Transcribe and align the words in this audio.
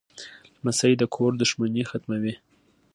لمسی 0.63 0.93
د 0.97 1.03
کور 1.15 1.31
دښمنۍ 1.41 1.83
ختموي. 1.89 2.33